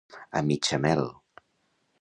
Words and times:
A 0.31 0.41
mitja 0.41 0.77
mel. 0.77 1.23